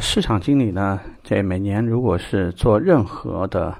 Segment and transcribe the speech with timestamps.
[0.00, 3.74] 市场经理呢，这每年如果是做任何的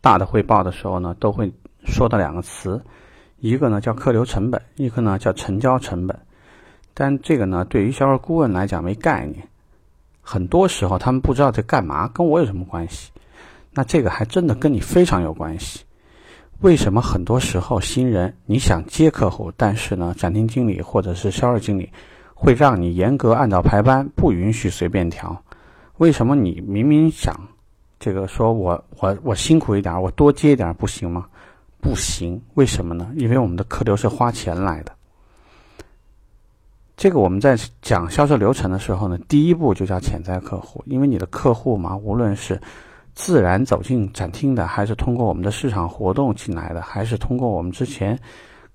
[0.00, 1.52] 大的汇报的时候呢，都会
[1.84, 2.82] 说的两个词，
[3.38, 6.18] 一个呢叫客流成本，一个呢叫成交成本。
[6.94, 9.46] 但这个呢，对于销售顾问来讲没概念，
[10.22, 13.10] 很多时候他们不知道这干嘛，跟我有什么关系？
[13.72, 15.84] 那这个还真的跟你非常有关系。
[16.60, 21.90] 为什么很多时候新人你想接客户，但是呢，展厅经理或者是销售经理？
[22.42, 25.36] 会让你严格按照排班，不允许随便调。
[25.98, 27.38] 为什么你明明想
[27.98, 31.26] 这个说我我我辛苦一点，我多接一点不行吗？
[31.82, 33.12] 不行，为什么呢？
[33.14, 34.92] 因为我们的客流是花钱来的。
[36.96, 42.58] 这个我们在讲销售流程的时候呢，第一步就叫潜在客户，因为你的客户嘛，无论是
[43.14, 48.18] 自然走进展厅的，还是通过我们的市场活动进来的，还是通过我们之前。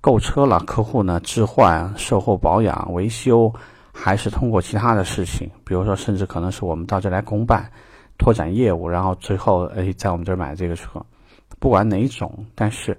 [0.05, 3.52] 购车了，客户呢置换、售后保养、维修，
[3.91, 7.68] 还是通过其他的事情，比如说，甚至可能是我们到这来公办、
[8.16, 11.03] 拓展业务，然后最后哎在我们这儿买这个车，
[11.58, 12.95] 不管哪种，但是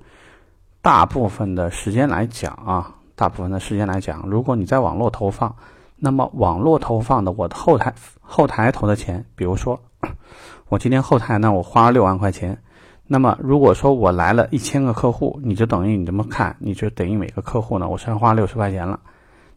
[0.83, 5.55] 大部分的时间来讲啊，大部分的时间来讲，如果你在网络投放，
[5.95, 9.81] 那么网络投放的我的后台后台投的钱，比如说
[10.69, 12.61] 我今天后台呢，我花了六万块钱。
[13.09, 18.99] 那么，如果说我来了一千个客户，你就等于你这么看，你就等于每个客户呢，我身上花六十块钱了。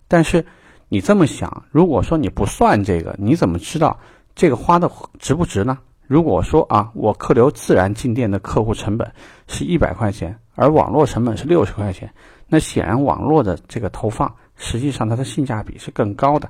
[0.08, 0.45] 但是
[0.88, 4.00] 你这么想，如果说你不算这个，你怎么知道
[4.36, 5.80] 这个花的值不值呢？
[6.06, 9.11] 如果说啊，我客流自然进店的客户成本
[9.47, 12.08] 是一百块钱，而网络成本是六十块钱，
[12.47, 16.47] 那显然网络的这个投放实际上它的性价比是更高的。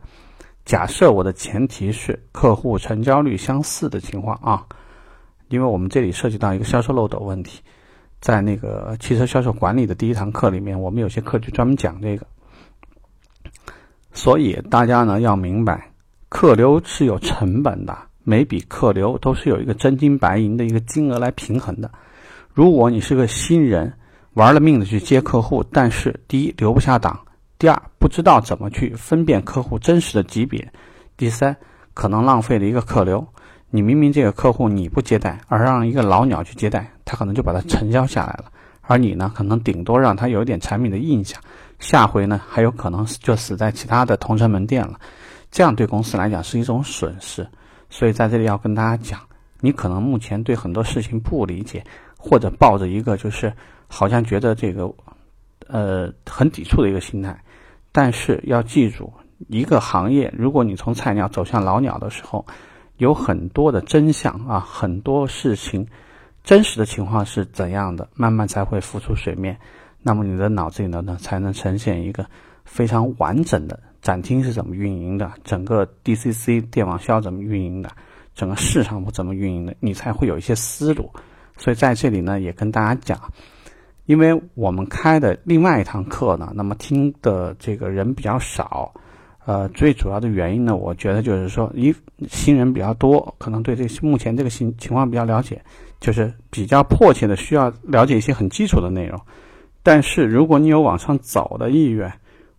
[0.66, 4.66] 假设我的前提是客户成交率相似的情况啊。
[5.50, 7.60] 因为我们这里涉及到一个销售漏斗问题，
[8.22, 12.26] 在那个汽车销售管理的第一堂课里面，我们有些课就专门讲这个。
[14.14, 15.92] 所以大家呢要明白，
[16.30, 21.92] 客流是有成本的，每笔客流都是有一个真金白银的一个金额来平衡的。
[22.54, 23.94] 如果你是个新人，
[24.34, 27.20] 玩了命的去接客户，但是第一留不下档，
[27.58, 30.72] 第二不知道怎么去分辨客户真实的级别，
[31.18, 31.56] 第三
[31.94, 33.26] 可能浪费了一个客流。
[33.72, 38.46] 你明明这个客户你不接待，而让一个老鸟去接待，他可能就把它成交下来了。
[38.82, 41.40] 而你呢，可能顶多让他有一点产品的印象，
[41.78, 45.00] 下回呢还有可能就死在其他的同城门店了。
[45.52, 47.48] 这样对公司来讲是一种损失。
[47.92, 49.20] 所以在这里要跟大家讲，
[49.60, 51.84] 你可能目前对很多事情不理解，
[52.18, 53.54] 或者抱着一个就是
[53.88, 54.92] 好像觉得这个
[55.68, 57.40] 呃很抵触的一个心态。
[57.92, 59.14] 但是要记住，
[59.48, 62.44] 一个行业如果你从菜鸟走向老鸟的时候，
[63.00, 65.88] 有很多的真相啊，很多事情，
[66.44, 69.58] 真实的情况是怎样的，慢慢才会浮出水面。
[70.04, 72.26] 那么你的脑子里呢，才能呈现一个
[72.66, 77.90] 非常完整的展厅是怎么运营的，整个 DCC 电网需要怎么运营的，
[78.36, 81.10] 整个市场部怎么运营的，你才会有一些思路。
[81.58, 83.18] 所以在这里呢，也跟大家讲，
[84.08, 88.94] 因为我们开的另外一堂课呢，那么听的这个人比较少。
[89.46, 91.94] 呃，最主要的原因呢，我觉得就是说，一
[92.28, 95.60] 新人比较多，可能对这目前这个情情况比较了解，
[96.00, 99.20] 就是比较迫切的需要了解一些很基础的内容。
[99.82, 102.12] 但是如果你有往上走的意愿，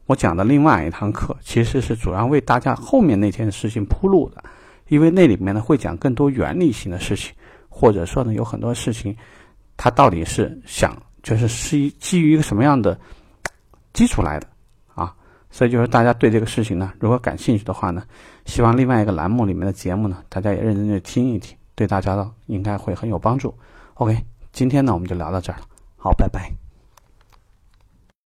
[0.07, 4.43] 我讲的另外一堂课其实是主要为大家后面那天的事情铺路的，
[4.89, 7.33] 因为那里面呢会讲更多原理性的事情，
[7.69, 9.15] 或者说呢有很多事情，
[9.77, 12.99] 它到底是想就是是基于一个什么样的
[13.93, 14.49] 基础来的。
[15.51, 18.03] 所以就是大家对这个事情呢，如果感兴趣的话呢，
[18.47, 23.55] 希望另外一个栏目里面的节目呢，大家也认真的听一听，对大家呢应该会很有帮助。
[23.95, 24.17] OK，
[24.53, 25.63] 今天呢我们就聊到这儿了，
[25.97, 26.60] 好，拜拜。